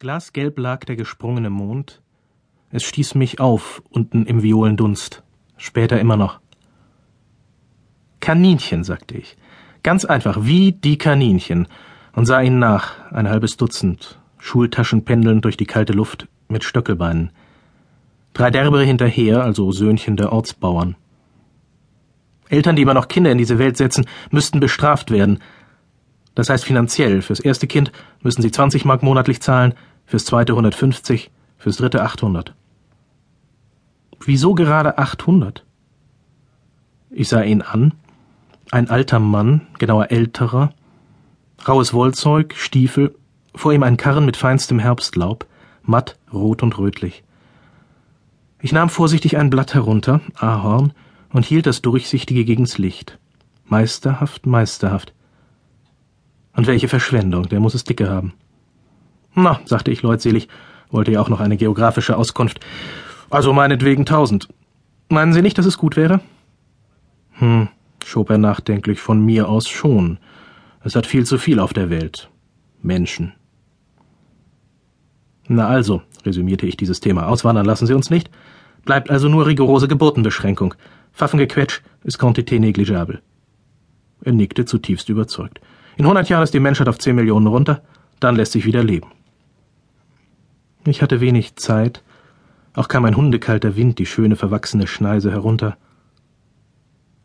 [0.00, 2.02] Glasgelb lag der gesprungene Mond.
[2.70, 5.24] Es stieß mich auf, unten im Violendunst.
[5.56, 6.38] Später immer noch.
[8.20, 9.36] Kaninchen, sagte ich.
[9.82, 11.66] Ganz einfach, wie die Kaninchen.
[12.12, 17.32] Und sah ihnen nach, ein halbes Dutzend, Schultaschen pendelnd durch die kalte Luft mit Stöckelbeinen.
[18.34, 20.94] Drei Derbere hinterher, also Söhnchen der Ortsbauern.
[22.48, 25.40] Eltern, die immer noch Kinder in diese Welt setzen, müssten bestraft werden.
[26.36, 27.20] Das heißt finanziell.
[27.20, 27.90] Fürs erste Kind
[28.22, 29.74] müssen sie 20 Mark monatlich zahlen,
[30.08, 32.54] fürs zweite 150, fürs dritte 800.
[34.24, 35.64] Wieso gerade 800?
[37.10, 37.92] Ich sah ihn an.
[38.70, 40.72] Ein alter Mann, genauer älterer.
[41.66, 43.14] Raues Wollzeug, Stiefel,
[43.54, 45.46] vor ihm ein Karren mit feinstem Herbstlaub,
[45.82, 47.22] matt, rot und rötlich.
[48.60, 50.92] Ich nahm vorsichtig ein Blatt herunter, Ahorn,
[51.32, 53.18] und hielt das Durchsichtige gegens Licht.
[53.66, 55.12] Meisterhaft, meisterhaft.
[56.54, 58.32] Und welche Verschwendung, der muss es dicke haben.
[59.40, 60.48] Na, sagte ich leutselig,
[60.90, 62.58] wollte ja auch noch eine geografische Auskunft.
[63.30, 64.48] Also meinetwegen tausend.
[65.08, 66.20] Meinen Sie nicht, dass es gut wäre?
[67.34, 67.68] Hm,
[68.04, 70.18] schob er nachdenklich, von mir aus schon.
[70.82, 72.30] Es hat viel zu viel auf der Welt.
[72.82, 73.32] Menschen.
[75.46, 78.30] Na also, resümierte ich dieses Thema, auswandern lassen Sie uns nicht.
[78.84, 80.74] Bleibt also nur rigorose Geburtenbeschränkung.
[81.12, 83.20] Pfaffengequetsch ist quantité négligeable.
[84.24, 85.60] Er nickte zutiefst überzeugt.
[85.96, 87.82] In hundert Jahren ist die Menschheit auf zehn Millionen runter,
[88.18, 89.08] dann lässt sich wieder leben.
[90.84, 92.02] Ich hatte wenig Zeit,
[92.74, 95.76] auch kam ein hundekalter Wind die schöne verwachsene Schneise herunter.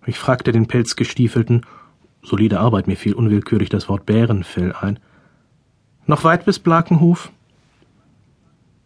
[0.06, 1.66] Ich fragte den Pelzgestiefelten,
[2.24, 5.00] solide Arbeit, mir fiel unwillkürlich das Wort Bärenfell ein.
[6.06, 7.32] Noch weit bis Blakenhof?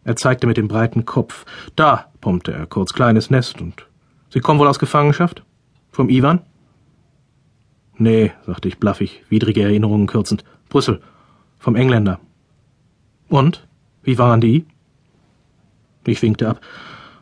[0.04, 1.46] Er zeigte mit dem breiten Kopf.
[1.76, 3.88] Da, pumpte er, kurz kleines Nest und.
[4.30, 5.44] Sie kommen wohl aus Gefangenschaft?
[5.92, 6.42] Vom Iwan?
[7.98, 10.44] Nee, sagte ich blaffig, widrige Erinnerungen kürzend.
[10.70, 11.02] Brüssel.
[11.58, 12.20] Vom Engländer.
[13.30, 13.67] Und?
[14.08, 14.66] Wie waren die?
[16.06, 16.62] Ich winkte ab.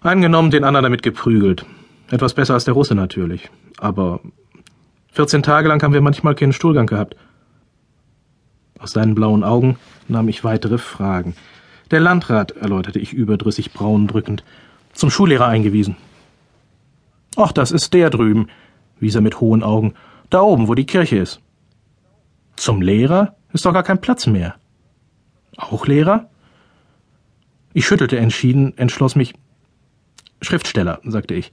[0.01, 1.65] Eingenommen, den anderen damit geprügelt.
[2.11, 3.49] Etwas besser als der Russe natürlich.
[3.79, 4.19] Aber
[5.11, 7.15] vierzehn Tage lang haben wir manchmal keinen Stuhlgang gehabt.
[8.77, 11.35] Aus seinen blauen Augen nahm ich weitere Fragen.
[11.89, 14.43] Der Landrat, erläuterte ich überdrüssig braun drückend,
[14.93, 15.97] zum Schullehrer eingewiesen.
[17.35, 18.45] Ach, das ist der drüben,
[18.99, 19.95] wies er mit hohen Augen.
[20.29, 21.41] Da oben, wo die Kirche ist.
[22.55, 24.53] Zum Lehrer ist doch gar kein Platz mehr.
[25.57, 26.29] Auch Lehrer?
[27.77, 29.33] Ich schüttelte entschieden, entschloss mich.
[30.41, 31.51] Schriftsteller, sagte ich.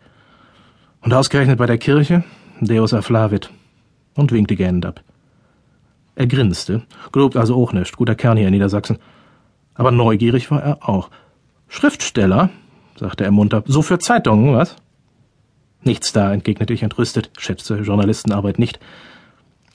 [1.00, 2.22] Und ausgerechnet bei der Kirche?
[2.60, 3.50] Deus afflavit.
[4.14, 5.02] Und winkte gähnend ab.
[6.14, 8.98] Er grinste, gelobt also auch nicht, guter Kern hier in Niedersachsen.
[9.74, 11.10] Aber neugierig war er auch.
[11.66, 12.50] Schriftsteller,
[12.96, 14.76] sagte er munter, so für Zeitungen, was?
[15.82, 18.78] Nichts da, entgegnete ich entrüstet, schätzte Journalistenarbeit nicht.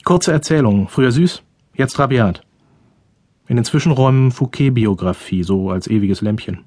[0.02, 1.42] Kurze Erzählungen, früher süß,
[1.74, 2.40] jetzt rabiat.
[3.48, 6.64] In den Zwischenräumen Fouquet-Biografie, so als ewiges Lämpchen.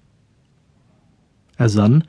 [1.55, 2.05] Er sann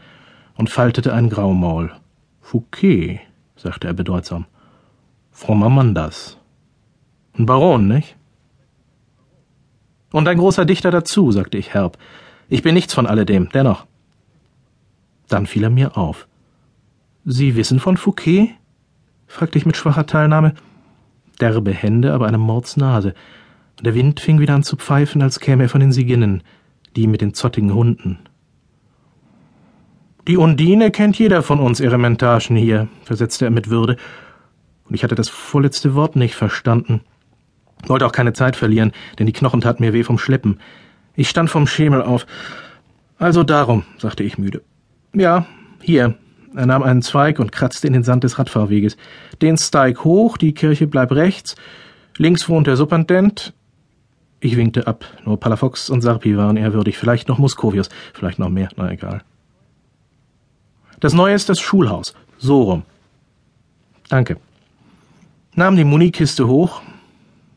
[0.57, 1.93] und faltete ein Graumaul.
[2.41, 3.21] Fouquet,
[3.55, 4.47] sagte er bedeutsam.
[5.31, 6.39] Frommer Mann das.
[7.37, 8.17] Ein Baron, nicht?
[10.11, 11.99] Und ein großer Dichter dazu, sagte ich herb.
[12.49, 13.87] Ich bin nichts von alledem, dennoch.
[15.29, 16.27] Dann fiel er mir auf.
[17.27, 18.55] Sie wissen von Fouquet?
[19.27, 20.55] fragte ich mit schwacher Teilnahme.
[21.41, 23.15] Derbe Hände, aber eine Mordsnase.
[23.81, 26.43] Der Wind fing wieder an zu pfeifen, als käme er von den Siginnen,
[26.95, 28.19] die mit den zottigen Hunden.
[30.29, 33.97] Die Undine kennt jeder von uns Erementagen hier, versetzte er mit Würde,
[34.85, 37.01] und ich hatte das vorletzte Wort nicht verstanden.
[37.87, 40.61] Wollte auch keine Zeit verlieren, denn die Knochen taten mir weh vom Schleppen.
[41.17, 42.27] Ich stand vom Schemel auf.
[43.19, 44.63] Also darum, sagte ich müde.
[45.15, 45.47] Ja,
[45.81, 46.15] hier.
[46.55, 48.97] Er nahm einen Zweig und kratzte in den Sand des Radfahrweges.
[49.41, 51.57] Den Steig hoch, die Kirche bleibt rechts.
[52.19, 53.55] Links wohnt der Superintendent,
[54.43, 55.05] ich winkte ab.
[55.25, 56.99] Nur Palafox und Sarpi waren ehrwürdig.
[56.99, 57.89] Vielleicht noch Muskovius.
[58.13, 58.69] Vielleicht noch mehr.
[58.77, 59.23] Na egal.
[60.99, 62.15] Das Neue ist das Schulhaus.
[62.39, 62.83] So rum.
[64.09, 64.37] Danke.
[65.55, 66.83] Nahm die Munikiste hoch.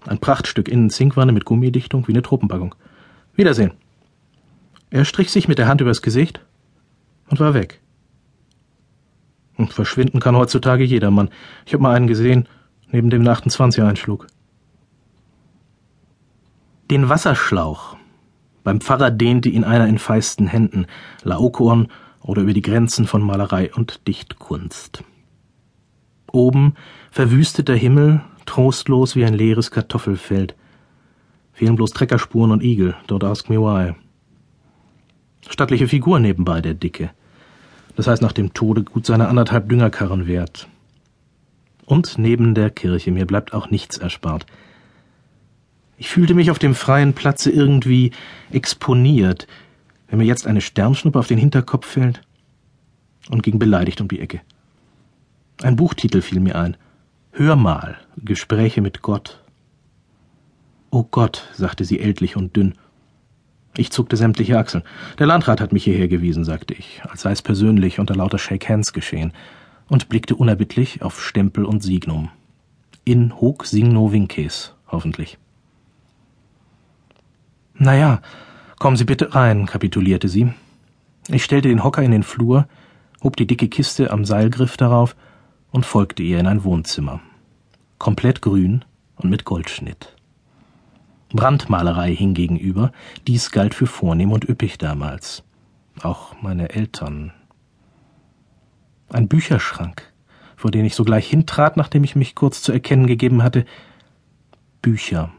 [0.05, 2.75] Ein Prachtstück innen Zinkwanne mit Gummidichtung wie eine Truppenpackung.
[3.35, 3.71] Wiedersehen.
[4.91, 6.39] Er strich sich mit der Hand übers Gesicht
[7.29, 7.81] und war weg.
[9.57, 11.29] Und verschwinden kann heutzutage jedermann.
[11.65, 12.47] Ich hab mal einen gesehen,
[12.91, 14.27] neben dem 28 einschlug.
[16.91, 17.95] Den Wasserschlauch.
[18.63, 20.85] Beim Pfarrer dehnte ihn einer in feisten Händen,
[21.23, 21.87] Laokoon
[22.21, 25.03] oder über die Grenzen von Malerei und Dichtkunst.
[26.31, 26.75] Oben
[27.09, 30.55] verwüsteter Himmel, trostlos wie ein leeres Kartoffelfeld.
[31.53, 33.95] Fehlen bloß Treckerspuren und Igel, dort ask me why.
[35.49, 37.09] Stattliche Figur nebenbei, der Dicke.
[37.95, 40.67] Das heißt nach dem Tode gut seine anderthalb Düngerkarren wert.
[41.85, 44.45] Und neben der Kirche, mir bleibt auch nichts erspart.
[45.97, 48.11] Ich fühlte mich auf dem freien Platze irgendwie
[48.51, 49.47] exponiert,
[50.07, 52.21] wenn mir jetzt eine Sternschnuppe auf den Hinterkopf fällt,
[53.29, 54.41] und ging beleidigt um die Ecke.
[55.63, 56.77] Ein Buchtitel fiel mir ein.
[57.31, 59.41] Hör mal, Gespräche mit Gott.
[60.91, 62.75] Oh Gott, sagte sie ältlich und dünn.
[63.77, 64.83] Ich zuckte sämtliche Achseln.
[65.17, 68.69] Der Landrat hat mich hierher gewiesen, sagte ich, als sei es persönlich unter lauter Shake
[68.69, 69.33] Hands geschehen,
[69.87, 72.29] und blickte unerbittlich auf Stempel und Signum.
[73.03, 75.37] In hoc signo vinces, hoffentlich.
[77.77, 78.21] Na ja,
[78.79, 80.53] kommen Sie bitte rein, kapitulierte sie.
[81.27, 82.67] Ich stellte den Hocker in den Flur,
[83.21, 85.15] hob die dicke Kiste am Seilgriff darauf
[85.71, 87.19] und folgte ihr in ein Wohnzimmer.
[87.97, 88.85] Komplett grün
[89.17, 90.15] und mit Goldschnitt.
[91.33, 92.93] Brandmalerei hing gegenüber,
[93.27, 95.43] dies galt für vornehm und üppig damals.
[96.01, 97.33] Auch meine Eltern.
[99.09, 100.13] Ein Bücherschrank,
[100.55, 103.65] vor den ich sogleich hintrat, nachdem ich mich kurz zu erkennen gegeben hatte.
[104.81, 105.31] Bücher.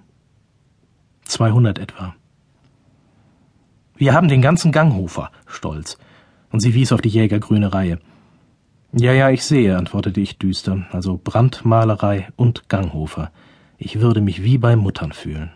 [1.24, 2.14] Zweihundert etwa.
[3.96, 5.98] Wir haben den ganzen Ganghofer, stolz.
[6.50, 7.98] Und sie wies auf die jägergrüne Reihe.
[8.92, 13.30] Ja, ja, ich sehe, antwortete ich düster, also Brandmalerei und Ganghofer.
[13.78, 15.50] Ich würde mich wie bei Muttern fühlen.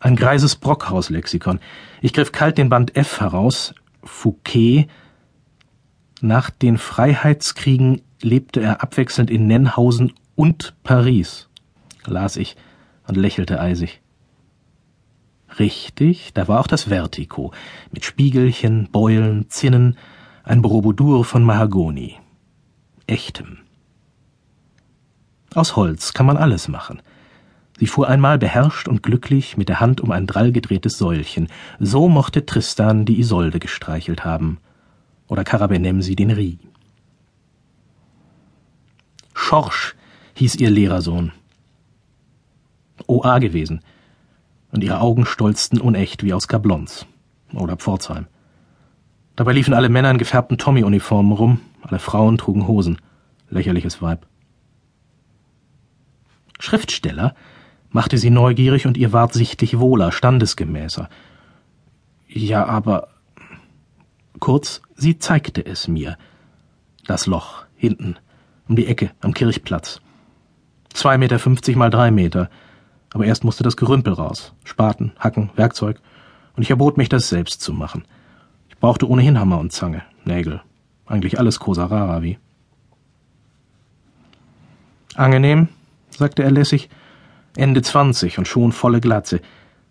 [0.00, 1.60] Ein greises Brockhaus-Lexikon.
[2.02, 3.74] Ich griff kalt den Band F heraus.
[4.02, 4.86] Fouquet.
[6.20, 11.48] Nach den Freiheitskriegen lebte er abwechselnd in Nennhausen und Paris,
[12.06, 12.56] las ich
[13.06, 14.00] und lächelte eisig.
[15.58, 17.52] Richtig, da war auch das Vertigo,
[17.92, 19.96] mit Spiegelchen, Beulen, Zinnen,
[20.42, 22.16] ein Borobudur von Mahagoni.
[23.06, 23.58] Echtem.
[25.54, 27.00] Aus Holz kann man alles machen.
[27.78, 31.48] Sie fuhr einmal beherrscht und glücklich mit der Hand um ein drall gedrehtes Säulchen.
[31.78, 34.58] So mochte Tristan die Isolde gestreichelt haben.
[35.28, 36.58] Oder Karabenemsi den Rie.
[39.34, 39.94] Schorsch
[40.34, 41.32] hieß ihr Lehrersohn.
[43.06, 43.80] OA gewesen–
[44.74, 47.06] und ihre Augen stolzten unecht wie aus Gablons
[47.54, 48.26] oder Pforzheim.
[49.36, 53.00] Dabei liefen alle Männer in gefärbten Tommy-Uniformen rum, alle Frauen trugen Hosen.
[53.48, 54.26] Lächerliches Weib.
[56.58, 57.36] Schriftsteller
[57.90, 61.08] machte sie neugierig und ihr ward sichtlich wohler, standesgemäßer.
[62.26, 63.08] Ja, aber.
[64.40, 66.18] Kurz, sie zeigte es mir.
[67.06, 68.16] Das Loch, hinten,
[68.68, 70.00] um die Ecke, am Kirchplatz.
[70.92, 72.50] Zwei Meter fünfzig mal drei Meter,
[73.14, 74.52] aber erst musste das Gerümpel raus.
[74.64, 76.00] Spaten, Hacken, Werkzeug.
[76.56, 78.04] Und ich erbot mich, das selbst zu machen.
[78.68, 80.60] Ich brauchte ohnehin Hammer und Zange, Nägel.
[81.06, 82.38] Eigentlich alles Cosa Rara wie.
[85.14, 85.68] Angenehm,
[86.10, 86.90] sagte er lässig.
[87.56, 89.40] Ende zwanzig und schon volle Glatze.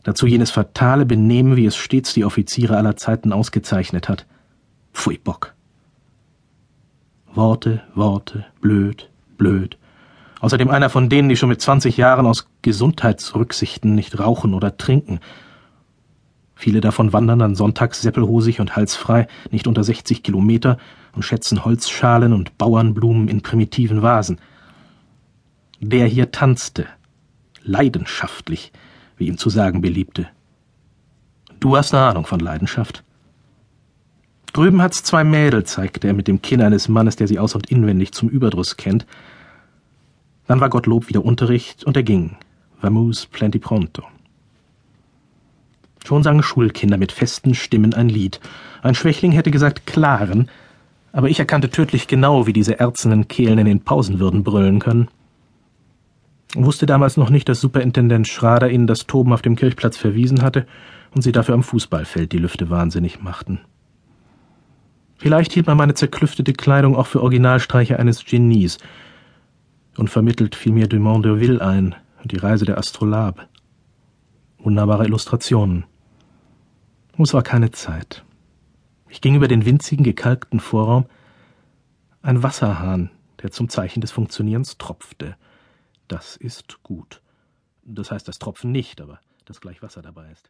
[0.04, 4.26] Dazu jenes fatale Benehmen, wie es stets die Offiziere aller Zeiten ausgezeichnet hat.
[4.94, 5.54] Pfui Bock.
[7.34, 9.78] Worte, Worte, blöd, blöd.
[10.44, 15.22] Außerdem einer von denen, die schon mit 20 Jahren aus Gesundheitsrücksichten nicht rauchen oder trinken.
[16.54, 20.80] Viele davon wandern dann sonntags seppelhosig und halsfrei nicht unter 60 Kilometer
[21.16, 24.42] und schätzen Holzschalen und Bauernblumen in primitiven Vasen.
[25.80, 26.88] Der hier tanzte,
[27.62, 28.74] leidenschaftlich,
[29.16, 30.28] wie ihm zu sagen beliebte.
[31.62, 33.06] Du hast eine Ahnung von Leidenschaft.
[34.52, 37.72] Drüben hat's zwei Mädel, zeigte er mit dem Kinn eines Mannes, der sie aus- und
[37.72, 39.06] inwendig zum Überdruss kennt,
[40.54, 42.36] dann war Gottlob wieder Unterricht und er ging.
[42.80, 44.04] Vamos plenty pronto.
[46.06, 48.40] Schon sangen Schulkinder mit festen Stimmen ein Lied.
[48.84, 50.52] Ein Schwächling hätte gesagt klaren,
[51.12, 55.08] aber ich erkannte tödlich genau, wie diese erzenden Kehlen in den Pausen würden brüllen können.
[56.54, 60.68] Wusste damals noch nicht, dass Superintendent Schrader ihnen das Toben auf dem Kirchplatz verwiesen hatte
[61.16, 63.62] und sie dafür am Fußballfeld die Lüfte wahnsinnig machten.
[65.16, 68.78] Vielleicht hielt man meine zerklüftete Kleidung auch für Originalstreiche eines Genies,
[69.98, 73.48] und vermittelt fiel mir Dumont d'Urville ein und die Reise der Astrolabe.
[74.58, 75.86] Wunderbare Illustrationen.
[77.18, 78.24] Es war keine Zeit.
[79.10, 81.06] Ich ging über den winzigen, gekalkten Vorraum.
[82.22, 85.36] Ein Wasserhahn, der zum Zeichen des Funktionierens tropfte.
[86.08, 87.22] Das ist gut.
[87.84, 90.50] Das heißt das Tropfen nicht, aber dass gleich Wasser dabei ist.